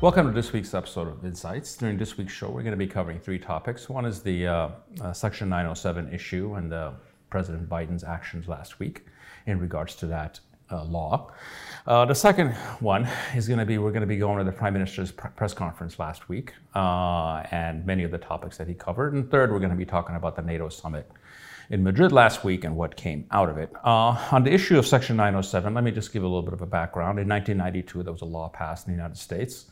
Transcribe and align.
Welcome 0.00 0.28
to 0.28 0.32
this 0.32 0.52
week's 0.52 0.74
episode 0.74 1.08
of 1.08 1.24
Insights. 1.24 1.76
During 1.76 1.98
this 1.98 2.16
week's 2.16 2.32
show, 2.32 2.46
we're 2.46 2.62
going 2.62 2.70
to 2.70 2.76
be 2.76 2.86
covering 2.86 3.18
three 3.18 3.40
topics. 3.40 3.88
One 3.88 4.04
is 4.04 4.22
the 4.22 4.46
uh, 4.46 4.68
uh, 5.00 5.12
Section 5.12 5.48
907 5.48 6.14
issue 6.14 6.54
and 6.54 6.72
uh, 6.72 6.92
President 7.30 7.68
Biden's 7.68 8.04
actions 8.04 8.46
last 8.46 8.78
week 8.78 9.06
in 9.46 9.58
regards 9.58 9.96
to 9.96 10.06
that 10.06 10.38
uh, 10.70 10.84
law. 10.84 11.32
Uh, 11.84 12.04
the 12.04 12.14
second 12.14 12.52
one 12.78 13.08
is 13.34 13.48
going 13.48 13.58
to 13.58 13.66
be 13.66 13.78
we're 13.78 13.90
going 13.90 14.02
to 14.02 14.06
be 14.06 14.18
going 14.18 14.38
to 14.38 14.44
the 14.44 14.56
Prime 14.56 14.72
Minister's 14.72 15.10
pr- 15.10 15.28
press 15.28 15.52
conference 15.52 15.98
last 15.98 16.28
week 16.28 16.54
uh, 16.76 17.42
and 17.50 17.84
many 17.84 18.04
of 18.04 18.12
the 18.12 18.18
topics 18.18 18.56
that 18.56 18.68
he 18.68 18.74
covered. 18.74 19.14
And 19.14 19.28
third, 19.28 19.50
we're 19.50 19.58
going 19.58 19.72
to 19.72 19.76
be 19.76 19.84
talking 19.84 20.14
about 20.14 20.36
the 20.36 20.42
NATO 20.42 20.68
summit 20.68 21.10
in 21.70 21.82
Madrid 21.82 22.12
last 22.12 22.44
week 22.44 22.64
and 22.64 22.76
what 22.76 22.96
came 22.96 23.26
out 23.30 23.48
of 23.48 23.58
it. 23.58 23.70
Uh, 23.84 24.16
on 24.32 24.42
the 24.42 24.52
issue 24.52 24.78
of 24.78 24.86
Section 24.86 25.16
907, 25.16 25.74
let 25.74 25.84
me 25.84 25.90
just 25.90 26.12
give 26.12 26.22
a 26.22 26.26
little 26.26 26.42
bit 26.42 26.54
of 26.54 26.62
a 26.62 26.66
background. 26.66 27.18
In 27.18 27.28
1992, 27.28 28.02
there 28.02 28.12
was 28.12 28.22
a 28.22 28.26
law 28.26 28.48
passed 28.48 28.86
in 28.86 28.92
the 28.92 28.96
United 28.96 29.18
States 29.18 29.66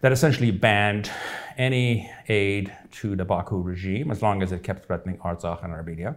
that 0.00 0.12
essentially 0.12 0.50
banned 0.50 1.10
any 1.56 2.10
aid 2.28 2.72
to 2.92 3.16
the 3.16 3.24
Baku 3.24 3.60
regime 3.60 4.10
as 4.10 4.22
long 4.22 4.42
as 4.42 4.52
it 4.52 4.62
kept 4.62 4.86
threatening 4.86 5.16
Artsakh 5.18 5.64
and 5.64 5.72
Armenia. 5.72 6.16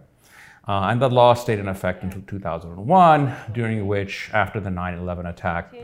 Uh, 0.68 0.88
and 0.90 1.00
that 1.00 1.12
law 1.12 1.32
stayed 1.32 1.58
in 1.58 1.66
effect 1.66 2.02
until 2.02 2.20
2001, 2.26 3.34
during 3.52 3.86
which, 3.86 4.30
after 4.34 4.60
the 4.60 4.70
9 4.70 4.98
11 4.98 5.26
attack, 5.26 5.74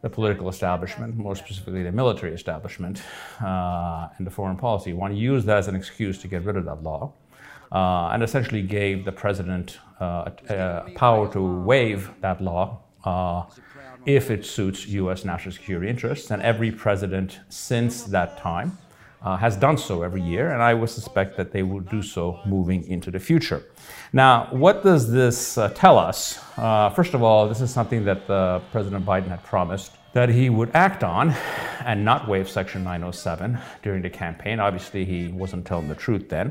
the 0.00 0.08
political 0.08 0.48
establishment, 0.48 1.14
more 1.16 1.36
specifically 1.36 1.82
the 1.82 1.92
military 1.92 2.32
establishment 2.32 3.02
uh, 3.42 4.08
and 4.16 4.26
the 4.26 4.30
foreign 4.30 4.56
policy, 4.56 4.94
want 4.94 5.12
to 5.12 5.20
use 5.20 5.44
that 5.44 5.58
as 5.58 5.68
an 5.68 5.74
excuse 5.74 6.18
to 6.18 6.28
get 6.28 6.42
rid 6.44 6.56
of 6.56 6.64
that 6.64 6.82
law 6.82 7.12
uh, 7.74 8.10
and 8.12 8.22
essentially 8.22 8.62
gave 8.62 9.04
the 9.04 9.12
president 9.12 9.78
uh, 9.98 10.30
power 10.94 11.30
to 11.32 11.40
waive 11.64 12.08
that 12.20 12.40
law 12.40 12.78
uh, 13.04 13.42
if 14.06 14.30
it 14.30 14.46
suits 14.46 14.86
U.S. 14.86 15.24
national 15.24 15.52
security 15.52 15.88
interests. 15.88 16.30
And 16.30 16.40
every 16.42 16.70
president 16.70 17.40
since 17.48 18.04
that 18.04 18.38
time 18.38 18.78
uh, 19.22 19.36
has 19.36 19.56
done 19.56 19.76
so 19.76 20.02
every 20.02 20.22
year, 20.22 20.52
and 20.52 20.62
I 20.62 20.74
would 20.74 20.90
suspect 20.90 21.36
that 21.36 21.50
they 21.50 21.62
will 21.62 21.80
do 21.80 22.02
so 22.02 22.38
moving 22.46 22.86
into 22.86 23.10
the 23.10 23.18
future. 23.18 23.62
Now, 24.12 24.48
what 24.50 24.84
does 24.84 25.10
this 25.10 25.58
uh, 25.58 25.70
tell 25.70 25.98
us? 25.98 26.38
Uh, 26.56 26.90
first 26.90 27.14
of 27.14 27.22
all, 27.22 27.48
this 27.48 27.60
is 27.60 27.70
something 27.72 28.04
that 28.04 28.26
President 28.70 29.04
Biden 29.04 29.28
had 29.28 29.42
promised 29.42 29.92
that 30.12 30.28
he 30.28 30.48
would 30.48 30.70
act 30.74 31.02
on 31.02 31.34
and 31.84 32.04
not 32.04 32.28
waive 32.28 32.48
Section 32.48 32.84
907 32.84 33.58
during 33.82 34.02
the 34.02 34.10
campaign. 34.10 34.60
Obviously, 34.60 35.04
he 35.04 35.28
wasn't 35.28 35.66
telling 35.66 35.88
the 35.88 35.94
truth 35.94 36.28
then. 36.28 36.48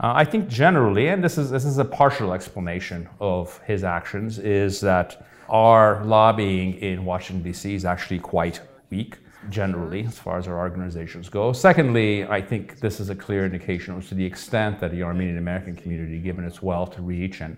Uh, 0.00 0.12
I 0.14 0.24
think 0.24 0.48
generally, 0.48 1.08
and 1.08 1.22
this 1.22 1.38
is 1.38 1.50
this 1.50 1.64
is 1.64 1.78
a 1.78 1.84
partial 1.84 2.32
explanation 2.32 3.08
of 3.20 3.58
his 3.66 3.84
actions, 3.84 4.38
is 4.38 4.80
that 4.80 5.26
our 5.48 6.04
lobbying 6.04 6.74
in 6.74 7.04
Washington 7.04 7.42
D.C. 7.42 7.74
is 7.74 7.84
actually 7.84 8.18
quite 8.18 8.60
weak 8.90 9.18
generally 9.50 10.04
as 10.04 10.18
far 10.18 10.38
as 10.38 10.48
our 10.48 10.58
organizations 10.58 11.28
go. 11.28 11.52
Secondly, 11.52 12.24
I 12.24 12.40
think 12.40 12.80
this 12.80 13.00
is 13.00 13.10
a 13.10 13.14
clear 13.14 13.44
indication 13.44 14.00
to 14.00 14.14
the 14.14 14.24
extent 14.24 14.80
that 14.80 14.90
the 14.90 15.02
Armenian 15.02 15.38
American 15.38 15.76
community, 15.76 16.18
given 16.18 16.44
its 16.44 16.62
wealth 16.62 16.96
to 16.96 17.02
reach 17.02 17.40
and 17.40 17.56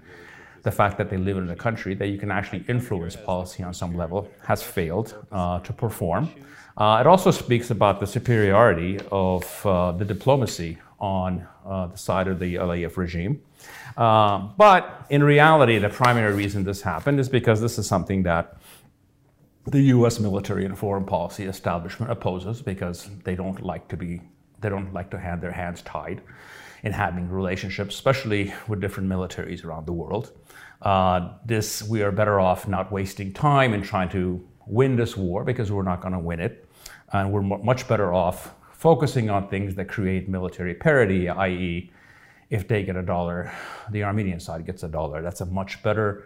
the 0.69 0.77
fact 0.83 0.99
that 0.99 1.09
they 1.09 1.17
live 1.17 1.39
in 1.39 1.49
a 1.49 1.57
country 1.57 1.95
that 1.95 2.09
you 2.09 2.19
can 2.19 2.31
actually 2.31 2.63
influence 2.69 3.17
policy 3.17 3.63
on 3.63 3.73
some 3.73 3.93
level 3.97 4.21
has 4.51 4.63
failed 4.63 5.09
uh, 5.33 5.59
to 5.61 5.73
perform. 5.73 6.29
Uh, 6.77 6.99
it 7.01 7.07
also 7.07 7.31
speaks 7.31 7.71
about 7.71 8.01
the 8.01 8.07
superiority 8.07 9.01
of 9.11 9.43
uh, 9.65 9.93
the 9.93 10.05
diplomacy 10.05 10.77
on 11.01 11.31
uh, 11.65 11.87
the 11.87 11.97
side 11.97 12.29
of 12.29 12.39
the 12.39 12.57
Aliyev 12.57 12.99
regime. 12.99 13.41
Uh, 13.97 14.39
but 14.65 15.07
in 15.09 15.23
reality, 15.23 15.79
the 15.79 15.89
primary 15.89 16.35
reason 16.43 16.65
this 16.65 16.83
happened 16.83 17.19
is 17.19 17.31
because 17.31 17.63
this 17.63 17.79
is 17.79 17.87
something 17.87 18.23
that 18.25 18.45
the 19.65 19.81
U.S. 19.97 20.21
military 20.21 20.67
and 20.67 20.77
foreign 20.77 21.07
policy 21.07 21.45
establishment 21.45 22.13
opposes 22.13 22.61
because 22.61 23.09
they 23.25 23.35
don't 23.35 23.63
like 23.63 23.89
to 23.89 23.97
be 23.97 24.21
they 24.61 24.69
don't 24.69 24.93
like 24.93 25.09
to 25.15 25.19
have 25.19 25.41
their 25.41 25.53
hands 25.63 25.81
tied 25.83 26.21
in 26.83 26.93
having 26.93 27.29
relationships, 27.29 27.95
especially 27.95 28.53
with 28.67 28.81
different 28.81 29.09
militaries 29.09 29.65
around 29.65 29.87
the 29.87 29.93
world. 29.93 30.33
Uh, 30.83 31.33
this 31.45 31.83
we 31.83 32.03
are 32.03 32.13
better 32.13 32.39
off 32.39 32.69
not 32.69 32.93
wasting 32.93 33.33
time 33.33 33.75
in 33.75 33.83
trying 33.83 34.09
to 34.09 34.47
win 34.67 34.97
this 34.97 35.17
war 35.17 35.45
because 35.45 35.73
we're 35.73 35.83
not 35.83 36.01
going 36.01 36.13
to 36.13 36.19
win 36.19 36.41
it, 36.41 36.69
and 37.13 37.33
we're 37.33 37.43
much 37.43 37.89
better 37.89 38.13
off 38.13 38.55
focusing 38.73 39.29
on 39.29 39.49
things 39.49 39.75
that 39.75 39.89
create 39.89 40.29
military 40.29 40.75
parity, 40.75 41.29
i.e., 41.29 41.91
if 42.49 42.69
they 42.69 42.83
get 42.83 42.97
a 42.97 43.03
dollar, 43.03 43.53
the 43.91 44.05
Armenian 44.05 44.41
side 44.41 44.65
gets 44.65 44.83
a 44.83 44.89
dollar. 44.89 45.21
That's 45.21 45.41
a 45.41 45.47
much 45.47 45.83
better 45.83 46.25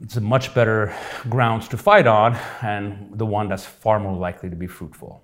it's 0.00 0.16
a 0.16 0.20
much 0.20 0.54
better 0.54 0.94
grounds 1.28 1.68
to 1.68 1.78
fight 1.78 2.06
on 2.06 2.36
and 2.60 3.18
the 3.18 3.24
one 3.24 3.48
that's 3.48 3.64
far 3.64 3.98
more 3.98 4.14
likely 4.14 4.50
to 4.50 4.56
be 4.56 4.66
fruitful. 4.66 5.22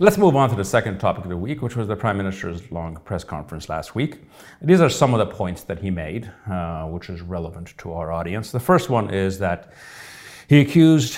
Let's 0.00 0.18
move 0.18 0.34
on 0.34 0.50
to 0.50 0.56
the 0.56 0.64
second 0.64 0.98
topic 0.98 1.22
of 1.22 1.30
the 1.30 1.36
week, 1.36 1.62
which 1.62 1.76
was 1.76 1.86
the 1.86 1.94
Prime 1.94 2.16
Minister's 2.16 2.72
long 2.72 2.96
press 3.04 3.22
conference 3.22 3.68
last 3.68 3.94
week. 3.94 4.22
These 4.60 4.80
are 4.80 4.88
some 4.88 5.14
of 5.14 5.20
the 5.20 5.32
points 5.32 5.62
that 5.62 5.78
he 5.78 5.88
made, 5.88 6.28
uh, 6.50 6.86
which 6.86 7.08
is 7.08 7.22
relevant 7.22 7.78
to 7.78 7.92
our 7.92 8.10
audience. 8.10 8.50
The 8.50 8.58
first 8.58 8.90
one 8.90 9.14
is 9.14 9.38
that 9.38 9.72
he 10.48 10.60
accused 10.60 11.16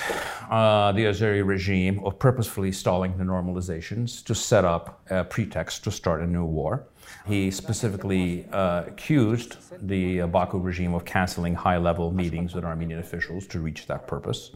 uh, 0.50 0.92
the 0.92 1.06
Azeri 1.06 1.42
regime 1.42 2.04
of 2.04 2.18
purposefully 2.18 2.70
stalling 2.70 3.16
the 3.16 3.24
normalizations 3.24 4.22
to 4.24 4.34
set 4.34 4.66
up 4.66 5.00
a 5.08 5.24
pretext 5.24 5.82
to 5.84 5.90
start 5.90 6.20
a 6.20 6.26
new 6.26 6.44
war. 6.44 6.86
He 7.26 7.50
specifically 7.50 8.46
uh, 8.52 8.84
accused 8.86 9.56
the 9.88 10.22
Baku 10.22 10.58
regime 10.58 10.94
of 10.94 11.04
canceling 11.04 11.54
high 11.54 11.76
level 11.76 12.12
meetings 12.12 12.54
with 12.54 12.64
Armenian 12.64 13.00
officials 13.00 13.46
to 13.48 13.60
reach 13.60 13.86
that 13.86 14.06
purpose. 14.06 14.52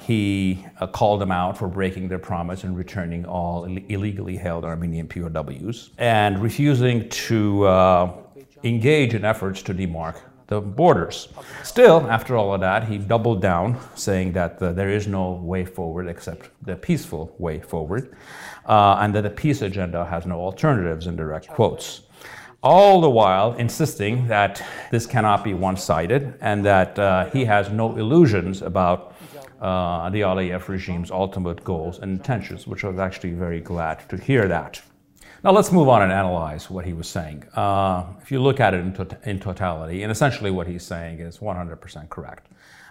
He 0.00 0.64
uh, 0.80 0.86
called 0.86 1.20
them 1.20 1.30
out 1.30 1.56
for 1.56 1.68
breaking 1.68 2.08
their 2.08 2.18
promise 2.18 2.64
and 2.64 2.76
returning 2.76 3.24
all 3.24 3.64
Ill- 3.64 3.84
illegally 3.88 4.36
held 4.36 4.64
Armenian 4.64 5.08
POWs 5.08 5.90
and 5.98 6.38
refusing 6.40 7.08
to 7.08 7.64
uh, 7.66 8.12
engage 8.64 9.14
in 9.14 9.24
efforts 9.24 9.62
to 9.62 9.74
demark 9.74 10.16
the 10.52 10.60
borders. 10.60 11.28
Still, 11.62 11.98
after 12.16 12.36
all 12.36 12.52
of 12.54 12.60
that, 12.60 12.80
he 12.90 12.98
doubled 12.98 13.40
down, 13.40 13.78
saying 13.94 14.32
that 14.32 14.52
uh, 14.62 14.72
there 14.72 14.90
is 14.98 15.06
no 15.06 15.24
way 15.52 15.64
forward 15.64 16.06
except 16.08 16.50
the 16.68 16.76
peaceful 16.76 17.34
way 17.38 17.60
forward, 17.60 18.04
uh, 18.66 19.00
and 19.00 19.14
that 19.14 19.22
the 19.22 19.30
peace 19.30 19.62
agenda 19.62 20.04
has 20.04 20.26
no 20.26 20.38
alternatives 20.48 21.06
in 21.06 21.16
direct 21.16 21.48
quotes. 21.48 22.02
All 22.62 23.00
the 23.00 23.10
while 23.10 23.54
insisting 23.54 24.28
that 24.28 24.62
this 24.90 25.06
cannot 25.06 25.42
be 25.42 25.54
one 25.54 25.76
sided 25.76 26.22
and 26.40 26.64
that 26.64 26.98
uh, 26.98 27.30
he 27.34 27.44
has 27.46 27.70
no 27.70 27.96
illusions 27.96 28.62
about 28.62 28.98
uh, 29.60 30.10
the 30.10 30.20
Aliyev 30.20 30.68
regime's 30.68 31.10
ultimate 31.10 31.64
goals 31.64 31.98
and 32.00 32.08
intentions, 32.18 32.66
which 32.66 32.84
I 32.84 32.88
was 32.88 32.98
actually 32.98 33.32
very 33.32 33.60
glad 33.60 34.08
to 34.10 34.16
hear 34.16 34.46
that. 34.48 34.82
Now 35.44 35.50
let's 35.50 35.72
move 35.72 35.88
on 35.88 36.02
and 36.02 36.12
analyze 36.12 36.70
what 36.70 36.84
he 36.84 36.92
was 36.92 37.08
saying. 37.08 37.42
Uh, 37.54 38.04
if 38.22 38.30
you 38.30 38.40
look 38.40 38.60
at 38.60 38.74
it 38.74 38.80
in, 38.80 38.92
to- 38.92 39.18
in, 39.24 39.40
totality, 39.40 40.04
and 40.04 40.12
essentially 40.12 40.52
what 40.52 40.68
he's 40.68 40.84
saying 40.84 41.18
is 41.18 41.38
100% 41.38 42.08
correct. 42.10 42.46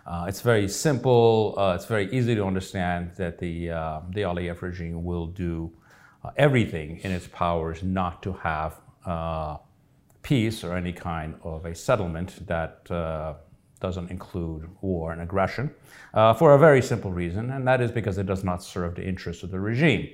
Uh, 0.05 0.25
it's 0.27 0.41
very 0.41 0.67
simple. 0.67 1.55
Uh, 1.57 1.73
it's 1.75 1.85
very 1.85 2.11
easy 2.11 2.35
to 2.35 2.43
understand 2.43 3.11
that 3.15 3.37
the 3.37 3.71
uh, 3.71 4.01
the 4.09 4.21
Aliyev 4.21 4.61
regime 4.61 5.05
will 5.05 5.27
do 5.27 5.71
uh, 6.25 6.31
everything 6.35 6.97
in 7.03 7.11
its 7.11 7.27
powers 7.27 7.83
not 7.83 8.21
to 8.23 8.33
have 8.33 8.81
uh, 9.05 9.55
peace 10.21 10.61
or 10.65 10.75
any 10.75 10.91
kind 10.91 11.35
of 11.43 11.65
a 11.65 11.73
settlement 11.73 12.45
that 12.47 12.83
doesn't 13.79 14.11
include 14.11 14.67
war 14.81 15.13
and 15.13 15.21
aggression, 15.21 15.73
for 16.37 16.53
a 16.53 16.59
very 16.59 16.81
simple 16.81 17.11
reason, 17.13 17.51
and 17.51 17.65
that 17.65 17.79
is 17.79 17.91
because 17.91 18.17
it 18.17 18.25
does 18.25 18.43
not 18.43 18.61
serve 18.61 18.95
the 18.95 19.03
interests 19.03 19.41
of 19.41 19.51
the 19.51 19.59
regime. 19.59 20.09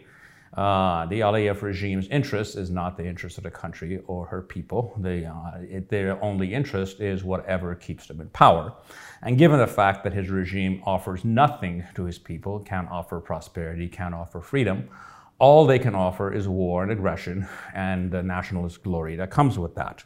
Uh, 0.54 1.06
the 1.06 1.20
Aliyev 1.20 1.62
regime's 1.62 2.08
interest 2.08 2.56
is 2.56 2.70
not 2.70 2.98
the 2.98 3.06
interest 3.06 3.38
of 3.38 3.44
the 3.44 3.52
country 3.52 4.02
or 4.08 4.26
her 4.26 4.42
people. 4.42 4.94
They, 4.98 5.26
uh, 5.26 5.34
it, 5.62 5.90
their 5.90 6.22
only 6.24 6.54
interest 6.54 7.00
is 7.00 7.24
whatever 7.24 7.76
keeps 7.76 8.08
them 8.08 8.22
in 8.22 8.30
power. 8.30 8.74
And 9.22 9.38
given 9.38 9.60
the 9.60 9.68
fact 9.68 10.04
that 10.04 10.14
his 10.14 10.30
regime 10.30 10.82
offers 10.86 11.26
nothing 11.26 11.84
to 11.96 12.04
his 12.06 12.18
people, 12.18 12.60
can't 12.60 12.90
offer 12.90 13.20
prosperity, 13.20 13.88
can't 13.88 14.16
offer 14.16 14.42
freedom, 14.42 14.90
all 15.40 15.66
they 15.66 15.80
can 15.80 15.94
offer 15.94 16.34
is 16.34 16.48
war 16.48 16.82
and 16.82 16.92
aggression 16.92 17.48
and 17.74 18.12
the 18.12 18.24
nationalist 18.24 18.84
glory 18.84 19.16
that 19.18 19.30
comes 19.30 19.60
with 19.60 19.76
that. 19.76 20.04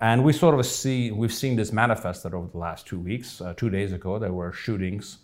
And 0.00 0.24
we 0.24 0.32
sort 0.32 0.58
of 0.58 0.64
see, 0.64 1.10
we've 1.10 1.32
seen 1.32 1.56
this 1.56 1.72
manifested 1.72 2.32
over 2.32 2.48
the 2.48 2.58
last 2.58 2.86
two 2.86 2.98
weeks. 2.98 3.40
Uh, 3.40 3.52
two 3.54 3.68
days 3.68 3.92
ago, 3.92 4.18
there 4.18 4.32
were 4.32 4.52
shootings 4.52 5.18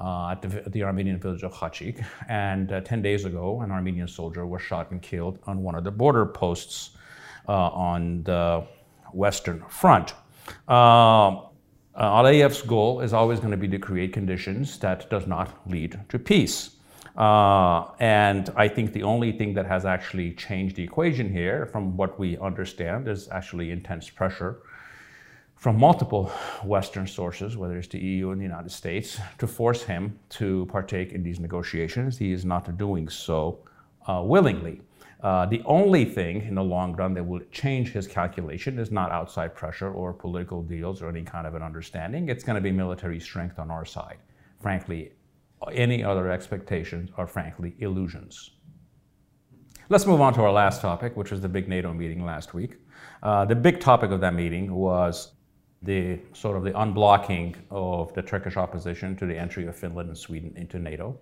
uh, 0.00 0.30
at, 0.30 0.42
the, 0.42 0.70
the, 0.70 0.82
Armenian 0.82 1.18
village 1.18 1.42
of 1.42 1.52
Khachik. 1.52 2.04
And 2.28 2.72
uh, 2.72 2.80
10 2.80 3.02
days 3.02 3.24
ago, 3.24 3.60
an 3.62 3.70
Armenian 3.70 4.08
soldier 4.08 4.46
was 4.46 4.62
shot 4.62 4.90
and 4.90 5.02
killed 5.02 5.38
on 5.44 5.62
one 5.62 5.74
of 5.74 5.84
the 5.84 5.90
border 5.90 6.26
posts 6.26 6.90
uh, 7.48 7.52
on 7.52 8.22
the 8.22 8.64
Western 9.12 9.62
Front. 9.68 10.14
Uh, 10.68 11.38
uh, 11.98 12.22
Aliyev's 12.22 12.62
goal 12.62 13.00
is 13.00 13.12
always 13.12 13.40
going 13.40 13.50
to 13.50 13.56
be 13.56 13.68
to 13.68 13.78
create 13.78 14.12
conditions 14.12 14.78
that 14.78 15.10
does 15.10 15.26
not 15.26 15.68
lead 15.68 15.98
to 16.08 16.18
peace. 16.18 16.70
Uh, 17.16 17.90
and 17.98 18.50
I 18.54 18.68
think 18.68 18.92
the 18.92 19.02
only 19.02 19.32
thing 19.32 19.52
that 19.54 19.66
has 19.66 19.84
actually 19.84 20.34
changed 20.34 20.76
the 20.76 20.84
equation 20.84 21.32
here, 21.32 21.66
from 21.66 21.96
what 21.96 22.16
we 22.16 22.38
understand, 22.38 23.08
is 23.08 23.28
actually 23.30 23.72
intense 23.72 24.08
pressure 24.08 24.60
from 25.58 25.76
multiple 25.76 26.26
Western 26.62 27.06
sources, 27.06 27.56
whether 27.56 27.76
it's 27.76 27.88
the 27.88 27.98
EU 27.98 28.30
and 28.30 28.40
the 28.40 28.44
United 28.44 28.70
States, 28.70 29.18
to 29.38 29.46
force 29.46 29.82
him 29.82 30.18
to 30.28 30.66
partake 30.66 31.12
in 31.12 31.22
these 31.22 31.40
negotiations. 31.40 32.16
He 32.16 32.32
is 32.32 32.44
not 32.44 32.78
doing 32.78 33.08
so 33.08 33.58
uh, 34.06 34.22
willingly. 34.24 34.80
Uh, 35.20 35.46
the 35.46 35.60
only 35.64 36.04
thing 36.04 36.42
in 36.42 36.54
the 36.54 36.62
long 36.62 36.94
run 36.94 37.12
that 37.14 37.24
will 37.24 37.40
change 37.50 37.90
his 37.90 38.06
calculation 38.06 38.78
is 38.78 38.92
not 38.92 39.10
outside 39.10 39.52
pressure 39.52 39.90
or 39.90 40.12
political 40.12 40.62
deals 40.62 41.02
or 41.02 41.08
any 41.08 41.22
kind 41.22 41.44
of 41.44 41.56
an 41.56 41.62
understanding. 41.62 42.28
It's 42.28 42.44
going 42.44 42.54
to 42.54 42.62
be 42.62 42.70
military 42.70 43.18
strength 43.18 43.58
on 43.58 43.68
our 43.68 43.84
side. 43.84 44.18
Frankly, 44.60 45.10
any 45.72 46.04
other 46.04 46.30
expectations 46.30 47.10
are 47.16 47.26
frankly 47.26 47.74
illusions. 47.80 48.52
Let's 49.88 50.06
move 50.06 50.20
on 50.20 50.34
to 50.34 50.42
our 50.42 50.52
last 50.52 50.82
topic, 50.82 51.16
which 51.16 51.32
was 51.32 51.40
the 51.40 51.48
big 51.48 51.68
NATO 51.68 51.92
meeting 51.92 52.24
last 52.24 52.54
week. 52.54 52.76
Uh, 53.22 53.44
the 53.44 53.56
big 53.56 53.80
topic 53.80 54.12
of 54.12 54.20
that 54.20 54.34
meeting 54.34 54.72
was 54.72 55.32
the 55.82 56.18
sort 56.32 56.56
of 56.56 56.64
the 56.64 56.72
unblocking 56.72 57.54
of 57.70 58.12
the 58.14 58.22
Turkish 58.22 58.56
opposition 58.56 59.16
to 59.16 59.26
the 59.26 59.36
entry 59.36 59.66
of 59.66 59.76
Finland 59.76 60.08
and 60.08 60.18
Sweden 60.18 60.52
into 60.56 60.78
NATO. 60.78 61.18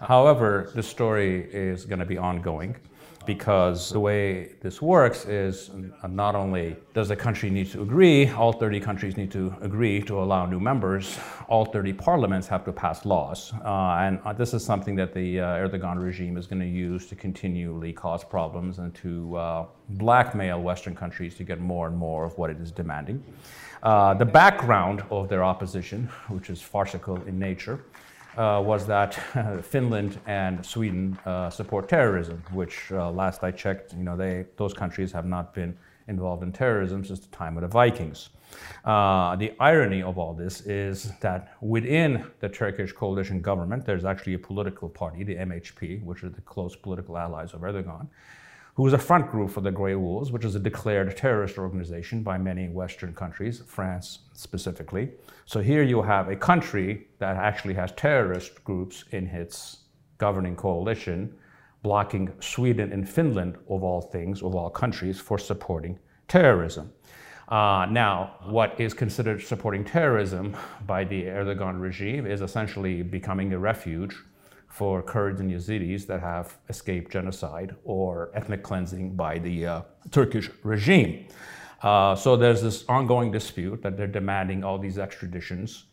However, 0.00 0.70
the 0.74 0.82
story 0.82 1.48
is 1.52 1.84
going 1.84 2.00
to 2.00 2.04
be 2.04 2.18
ongoing 2.18 2.76
because 3.26 3.90
the 3.90 4.00
way 4.00 4.52
this 4.60 4.80
works 4.82 5.24
is 5.24 5.70
not 6.08 6.34
only 6.34 6.76
does 6.92 7.08
the 7.08 7.16
country 7.16 7.50
need 7.50 7.70
to 7.72 7.82
agree, 7.82 8.28
all 8.30 8.52
30 8.52 8.80
countries 8.80 9.16
need 9.16 9.30
to 9.32 9.54
agree 9.60 10.00
to 10.02 10.20
allow 10.20 10.46
new 10.46 10.60
members, 10.60 11.18
all 11.48 11.64
30 11.64 11.92
parliaments 11.92 12.46
have 12.48 12.64
to 12.64 12.72
pass 12.72 13.04
laws. 13.04 13.52
Uh, 13.64 13.96
and 14.00 14.18
uh, 14.24 14.32
this 14.32 14.54
is 14.54 14.64
something 14.64 14.94
that 14.96 15.14
the 15.14 15.40
uh, 15.40 15.46
Erdogan 15.56 16.02
regime 16.02 16.36
is 16.36 16.46
going 16.46 16.60
to 16.60 16.68
use 16.68 17.06
to 17.06 17.14
continually 17.14 17.92
cause 17.92 18.24
problems 18.24 18.78
and 18.78 18.94
to 18.94 19.36
uh, 19.36 19.66
blackmail 19.90 20.60
Western 20.60 20.94
countries 20.94 21.34
to 21.34 21.44
get 21.44 21.60
more 21.60 21.86
and 21.86 21.96
more 21.96 22.24
of 22.24 22.36
what 22.38 22.50
it 22.50 22.58
is 22.60 22.70
demanding. 22.70 23.22
Uh, 23.82 24.14
the 24.14 24.24
background 24.24 25.02
of 25.10 25.28
their 25.28 25.44
opposition, 25.44 26.08
which 26.28 26.48
is 26.48 26.62
farcical 26.62 27.16
in 27.24 27.38
nature, 27.38 27.84
uh, 28.36 28.62
was 28.64 28.86
that 28.86 29.14
Finland 29.64 30.18
and 30.26 30.64
Sweden 30.64 31.18
uh, 31.24 31.50
support 31.50 31.88
terrorism, 31.88 32.42
which 32.52 32.90
uh, 32.92 33.10
last 33.10 33.44
I 33.44 33.50
checked, 33.50 33.92
you 33.94 34.02
know, 34.02 34.16
they, 34.16 34.46
those 34.56 34.74
countries 34.74 35.12
have 35.12 35.26
not 35.26 35.54
been 35.54 35.76
involved 36.08 36.42
in 36.42 36.52
terrorism 36.52 37.04
since 37.04 37.20
the 37.20 37.34
time 37.36 37.56
of 37.56 37.62
the 37.62 37.68
Vikings. 37.68 38.30
Uh, 38.84 39.34
the 39.36 39.52
irony 39.58 40.02
of 40.02 40.18
all 40.18 40.34
this 40.34 40.60
is 40.62 41.12
that 41.20 41.56
within 41.60 42.24
the 42.40 42.48
Turkish 42.48 42.92
coalition 42.92 43.40
government, 43.40 43.84
there's 43.84 44.04
actually 44.04 44.34
a 44.34 44.38
political 44.38 44.88
party, 44.88 45.24
the 45.24 45.36
MHP, 45.36 46.02
which 46.04 46.22
are 46.22 46.28
the 46.28 46.42
close 46.42 46.76
political 46.76 47.16
allies 47.16 47.54
of 47.54 47.62
Erdogan, 47.62 48.06
who 48.74 48.86
is 48.86 48.92
a 48.92 48.98
front 48.98 49.30
group 49.30 49.50
for 49.50 49.60
the 49.60 49.70
Grey 49.70 49.94
Wolves, 49.94 50.32
which 50.32 50.44
is 50.44 50.56
a 50.56 50.58
declared 50.58 51.16
terrorist 51.16 51.58
organization 51.58 52.22
by 52.22 52.36
many 52.36 52.68
Western 52.68 53.14
countries, 53.14 53.62
France 53.66 54.20
specifically. 54.32 55.12
So 55.46 55.60
here 55.60 55.82
you 55.82 56.02
have 56.02 56.28
a 56.28 56.36
country 56.36 57.06
that 57.18 57.36
actually 57.36 57.74
has 57.74 57.92
terrorist 57.92 58.64
groups 58.64 59.04
in 59.12 59.28
its 59.28 59.84
governing 60.18 60.56
coalition, 60.56 61.36
blocking 61.82 62.32
Sweden 62.40 62.92
and 62.92 63.08
Finland, 63.08 63.56
of 63.68 63.84
all 63.84 64.00
things, 64.00 64.42
of 64.42 64.56
all 64.56 64.70
countries, 64.70 65.20
for 65.20 65.38
supporting 65.38 65.98
terrorism. 66.26 66.92
Uh, 67.48 67.86
now, 67.90 68.36
what 68.46 68.80
is 68.80 68.94
considered 68.94 69.40
supporting 69.40 69.84
terrorism 69.84 70.56
by 70.86 71.04
the 71.04 71.24
Erdogan 71.24 71.80
regime 71.80 72.26
is 72.26 72.40
essentially 72.40 73.02
becoming 73.02 73.52
a 73.52 73.58
refuge 73.58 74.16
for 74.74 75.02
Kurds 75.02 75.40
and 75.40 75.52
Yazidis 75.52 76.04
that 76.08 76.20
have 76.20 76.58
escaped 76.68 77.12
genocide 77.12 77.76
or 77.84 78.32
ethnic 78.34 78.64
cleansing 78.64 79.14
by 79.14 79.38
the 79.38 79.66
uh, 79.66 79.82
Turkish 80.10 80.50
regime. 80.64 81.28
Uh, 81.80 82.16
so 82.16 82.36
there's 82.36 82.60
this 82.60 82.84
ongoing 82.88 83.30
dispute 83.30 83.82
that 83.82 83.96
they're 83.96 84.08
demanding 84.08 84.64
all 84.64 84.76
these 84.76 84.96
extraditions, 84.96 85.84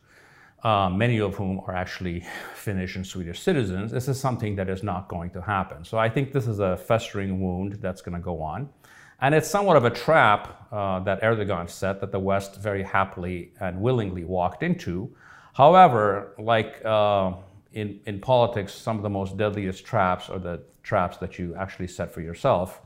uh, 0.63 0.89
many 0.89 1.19
of 1.19 1.35
whom 1.35 1.61
are 1.67 1.75
actually 1.75 2.25
Finnish 2.55 2.95
and 2.95 3.05
Swedish 3.05 3.39
citizens. 3.39 3.91
This 3.91 4.07
is 4.07 4.19
something 4.19 4.55
that 4.55 4.67
is 4.67 4.81
not 4.81 5.07
going 5.09 5.29
to 5.29 5.41
happen. 5.43 5.85
So 5.85 5.99
I 5.99 6.09
think 6.09 6.31
this 6.31 6.47
is 6.47 6.57
a 6.57 6.75
festering 6.75 7.39
wound 7.39 7.73
that's 7.73 8.01
going 8.01 8.15
to 8.15 8.23
go 8.23 8.41
on. 8.41 8.67
And 9.19 9.35
it's 9.35 9.47
somewhat 9.47 9.77
of 9.77 9.85
a 9.85 9.91
trap 9.91 10.67
uh, 10.71 11.01
that 11.01 11.21
Erdogan 11.21 11.69
set 11.69 12.01
that 12.01 12.11
the 12.11 12.19
West 12.19 12.55
very 12.55 12.81
happily 12.81 13.53
and 13.59 13.79
willingly 13.79 14.23
walked 14.23 14.63
into. 14.63 15.15
However, 15.53 16.33
like 16.39 16.83
uh, 16.83 17.33
in, 17.73 17.99
in 18.05 18.19
politics, 18.19 18.73
some 18.73 18.97
of 18.97 19.03
the 19.03 19.09
most 19.09 19.37
deadliest 19.37 19.85
traps 19.85 20.29
are 20.29 20.39
the 20.39 20.61
traps 20.83 21.17
that 21.17 21.39
you 21.39 21.55
actually 21.55 21.87
set 21.87 22.13
for 22.13 22.21
yourself. 22.21 22.81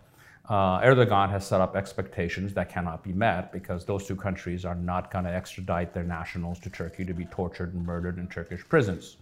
Uh, 0.47 0.79
Erdogan 0.81 1.29
has 1.31 1.45
set 1.45 1.59
up 1.59 1.75
expectations 1.75 2.53
that 2.53 2.69
cannot 2.69 3.03
be 3.03 3.11
met 3.11 3.51
because 3.51 3.83
those 3.83 4.05
two 4.05 4.15
countries 4.15 4.63
are 4.63 4.75
not 4.75 5.09
going 5.09 5.25
to 5.25 5.31
extradite 5.31 5.91
their 5.93 6.03
nationals 6.03 6.59
to 6.59 6.69
Turkey 6.69 7.03
to 7.03 7.13
be 7.13 7.25
tortured 7.25 7.73
and 7.73 7.83
murdered 7.83 8.19
in 8.19 8.27
Turkish 8.27 8.63
prisons. 8.69 9.17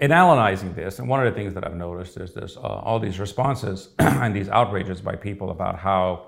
In 0.00 0.12
analyzing 0.12 0.74
this, 0.74 0.98
and 0.98 1.08
one 1.08 1.24
of 1.24 1.32
the 1.32 1.40
things 1.40 1.54
that 1.54 1.66
I've 1.66 1.76
noticed 1.76 2.18
is 2.18 2.34
this, 2.34 2.58
uh, 2.58 2.60
all 2.60 2.98
these 2.98 3.18
responses 3.18 3.90
and 3.98 4.36
these 4.36 4.50
outrages 4.50 5.00
by 5.00 5.16
people 5.16 5.50
about 5.50 5.78
how 5.78 6.26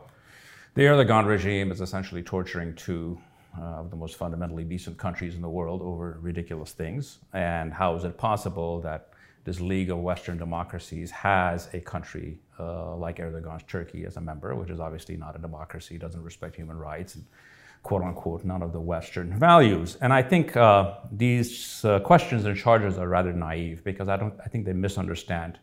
the 0.74 0.82
Erdogan 0.82 1.26
regime 1.26 1.70
is 1.70 1.80
essentially 1.82 2.22
torturing 2.22 2.74
two 2.74 3.18
uh, 3.58 3.80
of 3.80 3.90
the 3.90 3.96
most 3.96 4.16
fundamentally 4.16 4.64
decent 4.64 4.96
countries 4.98 5.34
in 5.34 5.42
the 5.42 5.48
world 5.48 5.82
over 5.82 6.18
ridiculous 6.20 6.72
things. 6.72 7.18
And 7.32 7.72
how 7.72 7.94
is 7.96 8.04
it 8.04 8.16
possible 8.16 8.80
that 8.82 9.10
this 9.44 9.60
League 9.60 9.90
of 9.90 9.98
Western 9.98 10.38
Democracies 10.38 11.10
has 11.12 11.68
a 11.72 11.80
country 11.80 12.40
uh, 12.58 12.96
like 12.96 13.18
Erdogan's 13.18 13.62
Turkey 13.68 14.04
as 14.04 14.16
a 14.16 14.20
member, 14.20 14.54
which 14.56 14.70
is 14.70 14.80
obviously 14.80 15.16
not 15.16 15.36
a 15.36 15.38
democracy, 15.38 15.98
doesn't 15.98 16.22
respect 16.22 16.56
human 16.56 16.76
rights, 16.76 17.14
and 17.14 17.24
quote 17.84 18.02
unquote, 18.02 18.44
none 18.44 18.62
of 18.62 18.72
the 18.72 18.80
Western 18.80 19.38
values. 19.38 19.96
And 20.00 20.12
I 20.12 20.22
think 20.22 20.56
uh, 20.56 20.94
these 21.12 21.84
uh, 21.84 22.00
questions 22.00 22.44
and 22.44 22.56
charges 22.56 22.98
are 22.98 23.08
rather 23.08 23.32
naive 23.32 23.84
because 23.84 24.08
I, 24.08 24.16
don't, 24.16 24.34
I 24.44 24.48
think 24.48 24.66
they 24.66 24.72
misunderstand 24.72 25.60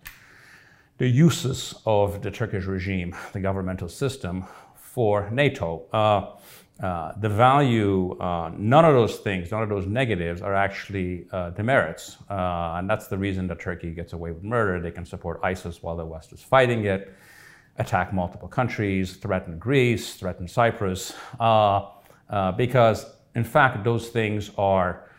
the 0.97 1.07
uses 1.07 1.75
of 1.85 2.21
the 2.21 2.31
Turkish 2.31 2.65
regime, 2.65 3.13
the 3.33 3.41
governmental 3.41 3.89
system, 3.89 4.45
for 4.75 5.29
NATO. 5.31 5.83
Uh, 6.81 7.13
the 7.19 7.29
value, 7.29 8.17
uh, 8.19 8.51
none 8.57 8.83
of 8.83 8.93
those 8.93 9.17
things, 9.17 9.51
none 9.51 9.61
of 9.61 9.69
those 9.69 9.85
negatives 9.85 10.41
are 10.41 10.55
actually 10.55 11.27
uh, 11.31 11.51
demerits. 11.51 12.17
Uh, 12.29 12.75
and 12.77 12.89
that's 12.89 13.07
the 13.07 13.17
reason 13.17 13.47
that 13.47 13.59
Turkey 13.59 13.91
gets 13.91 14.13
away 14.13 14.31
with 14.31 14.43
murder. 14.43 14.81
They 14.81 14.91
can 14.91 15.05
support 15.05 15.39
ISIS 15.43 15.83
while 15.83 15.95
the 15.95 16.05
West 16.05 16.33
is 16.33 16.41
fighting 16.41 16.85
it, 16.85 17.13
attack 17.77 18.11
multiple 18.11 18.47
countries, 18.47 19.17
threaten 19.17 19.59
Greece, 19.59 20.15
threaten 20.15 20.47
Cyprus, 20.47 21.13
uh, 21.39 21.91
because 22.57 23.05
in 23.35 23.43
fact, 23.43 23.83
those 23.83 24.09
things 24.09 24.51
are 24.57 25.09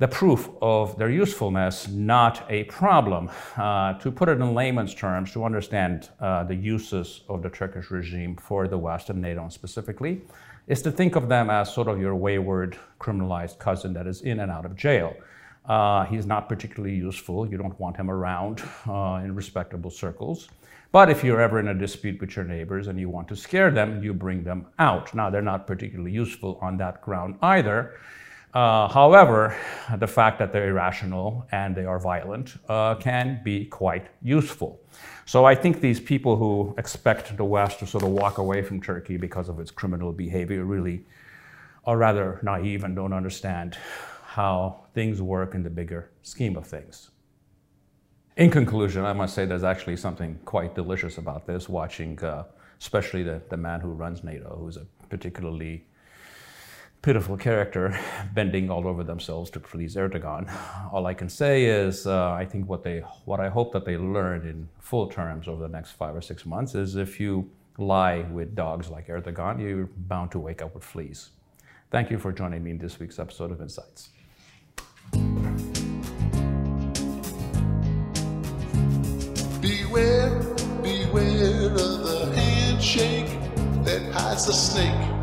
the 0.00 0.08
proof 0.08 0.48
of 0.62 0.96
their 0.96 1.10
usefulness, 1.10 1.86
not 1.88 2.44
a 2.48 2.64
problem. 2.64 3.30
to 3.56 4.10
put 4.10 4.28
it 4.30 4.40
in 4.40 4.54
layman's 4.54 4.94
terms, 4.94 5.30
to 5.32 5.44
understand 5.44 6.08
the 6.18 6.58
uses 6.60 7.20
of 7.28 7.42
the 7.42 7.50
Turkish 7.50 7.90
regime 7.90 8.34
for 8.36 8.66
the 8.66 8.78
West 8.78 9.10
and 9.10 9.20
NATO 9.20 9.48
specifically, 9.50 10.22
is 10.66 10.80
to 10.82 10.90
think 10.90 11.16
of 11.16 11.28
them 11.28 11.50
as 11.50 11.72
sort 11.72 11.86
of 11.86 12.00
your 12.00 12.14
wayward, 12.14 12.78
criminalized 12.98 13.58
cousin 13.58 13.92
that 13.92 14.06
is 14.06 14.22
in 14.22 14.40
and 14.40 14.50
out 14.50 14.64
of 14.64 14.74
jail. 14.74 15.14
Uh, 15.66 16.04
he's 16.06 16.26
not 16.26 16.48
particularly 16.48 16.94
useful. 16.94 17.46
You 17.46 17.58
don't 17.58 17.78
want 17.78 17.96
him 17.96 18.10
around 18.10 18.62
uh, 18.88 19.20
in 19.22 19.34
respectable 19.34 19.90
circles. 19.90 20.48
But 20.92 21.10
if 21.10 21.22
you're 21.22 21.40
ever 21.40 21.60
in 21.60 21.68
a 21.68 21.74
dispute 21.74 22.20
with 22.20 22.34
your 22.34 22.44
neighbors 22.44 22.86
and 22.86 22.98
you 22.98 23.08
want 23.08 23.28
to 23.28 23.36
scare 23.36 23.70
them, 23.70 24.02
you 24.02 24.14
bring 24.14 24.42
them 24.44 24.66
out. 24.78 25.14
Now, 25.14 25.28
they're 25.28 25.42
not 25.42 25.66
particularly 25.66 26.10
useful 26.10 26.58
on 26.62 26.78
that 26.78 27.02
ground 27.02 27.36
either. 27.42 28.00
Uh, 28.52 28.88
however, 28.88 29.56
the 29.98 30.06
fact 30.06 30.38
that 30.40 30.52
they're 30.52 30.70
irrational 30.70 31.46
and 31.52 31.76
they 31.76 31.84
are 31.84 32.00
violent 32.00 32.56
uh, 32.68 32.96
can 32.96 33.40
be 33.44 33.64
quite 33.66 34.08
useful. 34.22 34.80
So 35.24 35.44
I 35.44 35.54
think 35.54 35.80
these 35.80 36.00
people 36.00 36.36
who 36.36 36.74
expect 36.76 37.36
the 37.36 37.44
West 37.44 37.78
to 37.78 37.86
sort 37.86 38.02
of 38.02 38.10
walk 38.10 38.38
away 38.38 38.62
from 38.62 38.82
Turkey 38.82 39.16
because 39.16 39.48
of 39.48 39.60
its 39.60 39.70
criminal 39.70 40.12
behavior 40.12 40.64
really 40.64 41.04
are 41.84 41.96
rather 41.96 42.40
naive 42.42 42.82
and 42.82 42.96
don't 42.96 43.12
understand 43.12 43.78
how 44.24 44.80
things 44.94 45.22
work 45.22 45.54
in 45.54 45.62
the 45.62 45.70
bigger 45.70 46.10
scheme 46.22 46.56
of 46.56 46.66
things. 46.66 47.10
In 48.36 48.50
conclusion, 48.50 49.04
I 49.04 49.12
must 49.12 49.34
say 49.34 49.44
there's 49.44 49.64
actually 49.64 49.96
something 49.96 50.38
quite 50.44 50.74
delicious 50.74 51.18
about 51.18 51.46
this, 51.46 51.68
watching 51.68 52.18
uh, 52.24 52.44
especially 52.80 53.22
the, 53.22 53.40
the 53.48 53.56
man 53.56 53.80
who 53.80 53.90
runs 53.90 54.24
NATO, 54.24 54.56
who's 54.58 54.76
a 54.76 54.86
particularly 55.08 55.84
pitiful 57.02 57.36
character 57.36 57.98
bending 58.34 58.70
all 58.70 58.86
over 58.86 59.02
themselves 59.02 59.50
to 59.50 59.60
please 59.60 59.96
Erdogan. 59.96 60.50
All 60.92 61.06
I 61.06 61.14
can 61.14 61.28
say 61.28 61.64
is, 61.64 62.06
uh, 62.06 62.32
I 62.32 62.44
think 62.44 62.68
what 62.68 62.84
they, 62.84 63.00
what 63.24 63.40
I 63.40 63.48
hope 63.48 63.72
that 63.72 63.84
they 63.84 63.96
learn 63.96 64.46
in 64.46 64.68
full 64.78 65.06
terms 65.06 65.48
over 65.48 65.62
the 65.62 65.68
next 65.68 65.92
five 65.92 66.14
or 66.14 66.20
six 66.20 66.44
months 66.44 66.74
is 66.74 66.96
if 66.96 67.18
you 67.18 67.50
lie 67.78 68.20
with 68.30 68.54
dogs 68.54 68.90
like 68.90 69.08
Erdogan, 69.08 69.60
you're 69.60 69.88
bound 69.96 70.30
to 70.32 70.38
wake 70.38 70.60
up 70.60 70.74
with 70.74 70.84
fleas. 70.84 71.30
Thank 71.90 72.10
you 72.10 72.18
for 72.18 72.32
joining 72.32 72.62
me 72.62 72.72
in 72.72 72.78
this 72.78 72.98
week's 73.00 73.18
episode 73.18 73.50
of 73.50 73.60
Insights. 73.60 74.10
Beware, 79.60 80.40
beware 80.82 81.72
of 81.72 82.02
the 82.04 82.32
handshake 82.34 83.26
that 83.84 84.02
hides 84.12 84.46
the 84.46 84.52
snake 84.52 85.19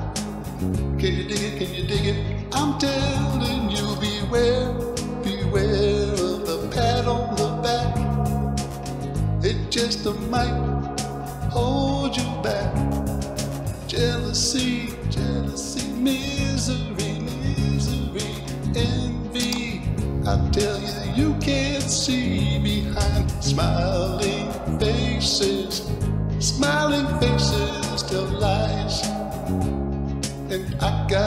Can 0.60 1.00
you 1.00 1.24
dig 1.28 1.44
it? 1.44 1.58
Can 1.60 1.74
you 1.76 1.88
dig 1.88 2.08
it? 2.08 2.48
I'm 2.52 2.80
telling 2.80 3.70
you, 3.70 3.96
beware, 4.02 4.74
beware 5.24 6.14
of 6.14 6.48
the 6.48 6.70
pat 6.74 7.06
on 7.06 7.36
the 7.36 7.62
back. 7.62 8.26
It 9.46 9.70
just 9.70 10.04
might 10.32 10.90
hold 11.52 12.18
you 12.18 12.26
back. 12.42 12.74
Jealousy, 13.88 14.90
jealousy, 15.12 15.92
misery, 15.92 17.20
misery, 17.22 18.34
envy. 18.76 19.84
I 20.26 20.50
tell 20.52 20.82
you, 20.82 21.24
you 21.24 21.40
can't 21.40 21.84
see 21.84 22.58
behind 22.64 23.30
smiling 23.44 24.52
faces. 24.80 25.88
Smiling 26.40 27.08
faces 27.20 28.02
tell 28.10 28.26
lies. 28.40 28.67
I 30.82 31.08
got 31.08 31.27